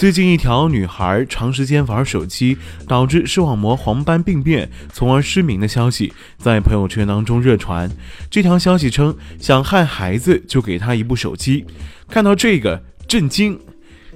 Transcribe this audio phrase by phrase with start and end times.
[0.00, 2.56] 最近，一条女孩长时间玩手机
[2.88, 7.90] 导致视网膜黄斑病变，从而失明的消息在朋友圈当中热传。
[8.30, 11.66] 这条消息称，想害孩子就给他一部手机。
[12.08, 13.60] 看到这个，震惊！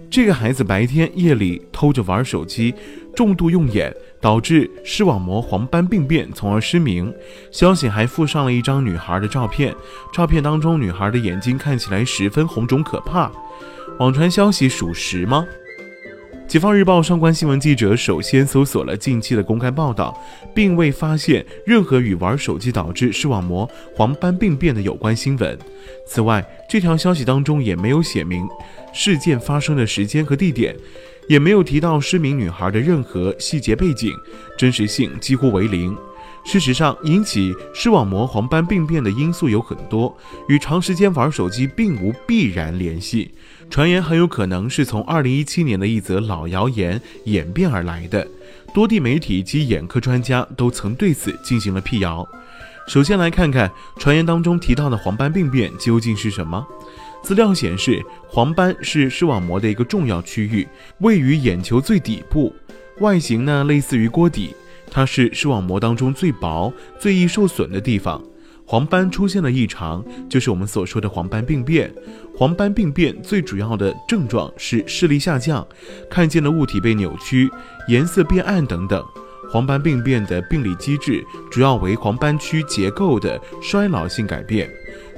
[0.09, 2.75] 这个孩子白天夜里偷着玩手机，
[3.15, 7.13] 重度用眼，导致视网膜黄斑病变，从而失明。
[7.53, 9.75] 消息还附上了一张女孩的照片，
[10.15, 13.31] 照片当中女孩的眼睛看起来十分红肿可怕。
[13.99, 15.45] 网传消息属实吗？
[16.55, 20.17] 解放日报上官新闻记者首先搜索了近期的公开报道，
[20.55, 25.59] 并未发现任何与玩手机导致视网膜黄斑病变的有关新闻。
[26.07, 28.49] 此外，这条消息当中也没有写明
[28.93, 30.77] 事件发生的时间和地点，
[31.29, 34.13] 也没有提到失明女孩的任何细节背景，
[34.57, 35.93] 真实性几乎为零。
[36.45, 40.15] 事实上，引起视网膜黄斑病变的因素有很多，
[40.47, 43.33] 与长时间玩手机并无必然联系。
[43.71, 48.29] 传言很有可能是从2017年的一则老谣言演变而来的，
[48.75, 52.29] 多地媒体及眼科专家都曾对此进行了辟谣。
[52.87, 56.65] 首先来看看传言当中提到的黄斑病变究竟是什么。
[57.23, 62.55] 资料显示，黄斑是视网膜的一个重要区域，位于眼球最底部，
[63.01, 64.55] 外形呢类似于锅底。
[64.91, 68.23] 它是视网膜当中最薄、最易受损的地方。
[68.67, 71.93] 黄斑出现了异常，就是我们所说的黄斑病变。
[72.35, 75.67] 黄斑病变最主要的症状是视力下降，
[76.09, 77.51] 看见的物体被扭曲，
[77.89, 79.05] 颜色变暗等等。
[79.51, 84.69] 黄斑病变的病理机制主要为黄斑区结构的衰老性改变。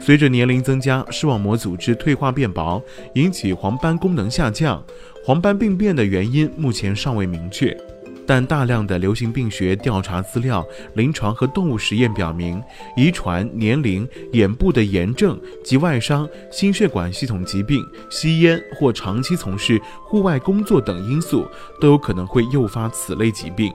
[0.00, 2.83] 随着年龄增加，视网膜组织退化变薄，
[3.15, 4.84] 引起黄斑功能下降。
[5.25, 7.75] 黄斑病变的原因目前尚未明确。
[8.26, 12.60] 但大量的流行病学调查资料、临床和动物实验表明，
[12.97, 21.47] 遗传、年龄、眼部的炎症及外伤、心血管系统疾病、吸烟或长期从事户外工作等因素，
[21.81, 23.72] 都有可能会诱发此类疾病。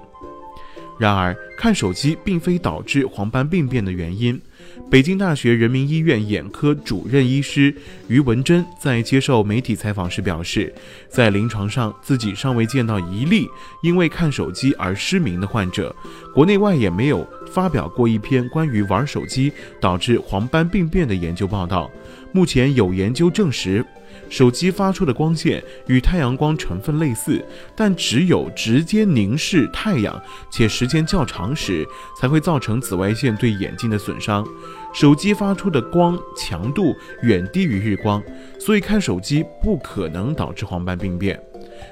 [1.02, 4.40] 然而，看手机并非导致黄斑病变的原因。
[4.88, 7.74] 北京大学人民医院眼科主任医师
[8.08, 10.72] 于文珍在接受媒体采访时表示，
[11.10, 13.48] 在临床上自己尚未见到一例
[13.82, 15.96] 因为看手机而失明的患者，
[16.36, 21.90] 国内外也没有发表过一篇关于玩手机导致黄斑病变的研究报道。
[22.32, 23.84] 目前有研究证实。
[24.32, 27.44] 手机发出的光线与太阳光成分类似，
[27.76, 30.20] 但只有直接凝视太阳
[30.50, 31.86] 且时间较长时，
[32.18, 34.48] 才会造成紫外线对眼睛的损伤。
[34.94, 38.24] 手机发出的光强度远低于日光，
[38.58, 41.38] 所以看手机不可能导致黄斑病变。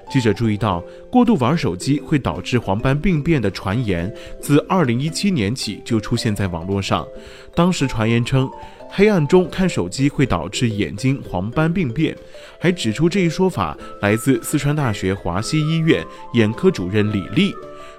[0.10, 4.12] 记者注意到，过度玩手机会导致黄斑病变的传言，
[4.42, 7.08] 自2017年起就出现在网络上。
[7.56, 8.50] 当时传言称。
[8.92, 12.18] 黑暗中看手机会导致眼睛黄斑病变，
[12.60, 16.04] 还指出这一说法来自四川大学华西医院
[16.34, 17.54] 眼科主任李丽。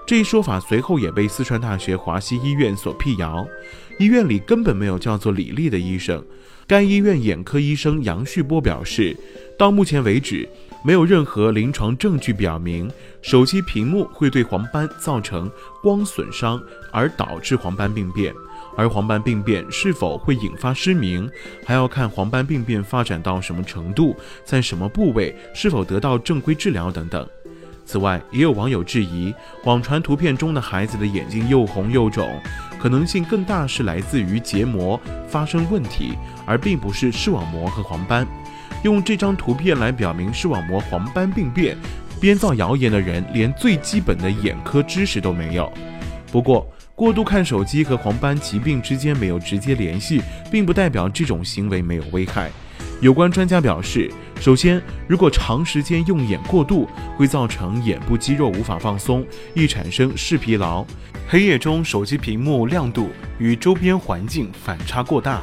[0.04, 3.46] 这一说法随后也被四川大学华西医院所辟谣，
[4.00, 6.20] 医院里根本没有叫做李丽的医生。
[6.66, 9.16] 该医院眼科医生杨旭波表示，
[9.56, 10.48] 到目前为止，
[10.82, 15.50] 没有任何临床证据表明手机屏幕会对黄斑造成
[15.82, 16.60] 光损伤
[16.90, 18.34] 而导致黄斑病变。
[18.76, 21.28] 而黄斑病变是否会引发失明，
[21.66, 27.28] 还要看黄斑病变发展到什么程度，在什么部位，是否得到正规治疗等等。
[27.84, 32.40] 此外，也有网友质疑，网传图片中的孩子的眼睛又红又肿，
[32.80, 34.98] 可能性更大是来自于结膜
[35.28, 36.14] 发生问题，
[36.46, 38.26] 而并不是视网膜和黄斑。
[38.82, 41.76] 用这张图片来表明视网膜黄斑病变，
[42.20, 45.70] 编造谣言的人连最基本的眼科知识都没有。
[46.32, 52.50] 不过，过度看手机和黄斑疾病之间没有直接联系，并不代表这种行为没有危害。
[53.00, 54.10] 有关专家表示，
[54.40, 60.84] 首先，如果长时间用眼过度，会造成眼部肌肉无法放松，易产生视疲劳。
[61.26, 65.40] 黑夜中手机屏幕亮度与周边环境反差过大，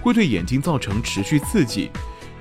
[0.00, 1.90] 会对眼睛造成持续刺激，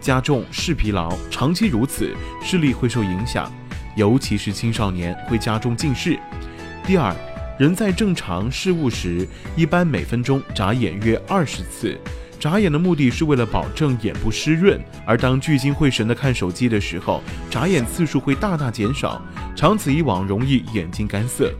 [0.02, 1.16] 加重视疲劳。
[1.30, 2.14] 长期如此，
[2.44, 3.50] 视力会受影响，
[3.96, 6.20] 尤其是青少年会加重近视。
[6.86, 7.16] 第二。
[7.60, 11.96] 人在正常视物时，一般每分钟眨眼约二十次。
[12.40, 17.22] 眨眼的目的是为了保证眼部湿润，而当聚精会神地看手机的时候，
[17.52, 19.22] 眨眼次数会大大减少，
[19.56, 21.54] 长此以往容易眼睛干涩。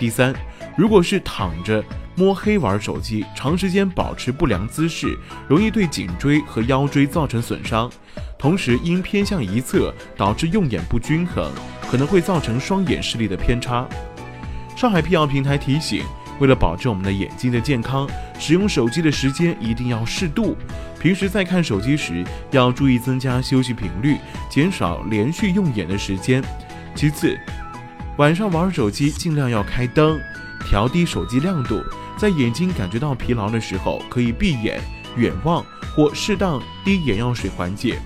[0.00, 0.34] 第三，
[0.76, 1.84] 如果是躺着
[2.16, 5.16] 摸黑玩手机，长时间保持不良姿势，
[5.46, 7.90] 容易对颈椎和腰椎造成损伤，
[8.38, 11.52] 同时因偏向一侧导致用眼不均衡，
[11.90, 13.86] 可能会造成双眼视力的偏差。
[14.74, 16.02] 上海辟谣平台提醒，
[16.40, 18.08] 为了保证我们的眼睛的健康，
[18.38, 20.56] 使用手机的时间一定要适度。
[20.98, 24.16] 平时在看手机时，要注意增加休息频率，
[24.48, 26.42] 减少连续用眼的时间。
[26.94, 27.38] 其次，
[28.16, 30.18] 晚上玩手机尽量要开灯，
[30.64, 31.82] 调低手机亮度。
[32.16, 34.80] 在眼睛感觉到疲劳的时候，可以闭眼、
[35.16, 35.64] 远望
[35.94, 37.98] 或适当滴眼药水缓解。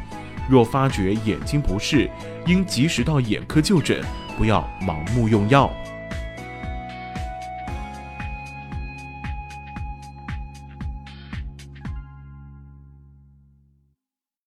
[0.48, 2.10] 若发觉眼睛不适，
[2.46, 4.04] 应及时到眼科就诊，
[4.36, 5.72] 不要盲目用药。